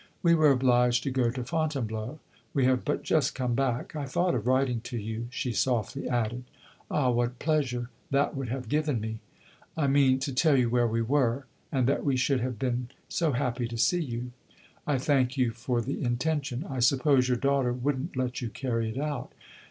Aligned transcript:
"We 0.23 0.33
were 0.33 0.49
obliged 0.49 1.03
to 1.03 1.11
go 1.11 1.29
to 1.29 1.43
Fontainebleau. 1.43 2.17
We 2.55 2.65
have 2.65 2.83
but 2.83 3.03
just 3.03 3.35
come 3.35 3.53
back. 3.53 3.95
I 3.95 4.07
thought 4.07 4.33
of 4.33 4.47
writing 4.47 4.81
to 4.85 4.97
you," 4.97 5.27
she 5.29 5.51
softly 5.53 6.09
added. 6.09 6.43
"Ah, 6.89 7.11
what 7.11 7.37
pleasure 7.37 7.91
that 8.09 8.35
would 8.35 8.49
have 8.49 8.67
given 8.67 8.99
me!" 8.99 9.19
"I 9.77 9.85
mean, 9.85 10.17
to 10.21 10.33
tell 10.33 10.57
you 10.57 10.71
where 10.71 10.87
we 10.87 11.03
were, 11.03 11.45
and 11.71 11.85
that 11.85 12.03
we 12.03 12.17
should 12.17 12.39
have 12.39 12.57
been 12.57 12.89
so 13.09 13.33
happy 13.33 13.67
to 13.67 13.77
see 13.77 14.01
you." 14.01 14.31
"I 14.87 14.97
thank 14.97 15.37
you 15.37 15.51
for 15.51 15.81
the 15.83 16.01
intention. 16.03 16.65
I 16.67 16.79
suppose 16.79 17.27
your 17.27 17.37
daughter 17.37 17.71
would 17.71 17.99
n't 17.99 18.15
let 18.17 18.41
you 18.41 18.49
carry 18.49 18.89
it 18.89 18.97
out." 18.97 19.31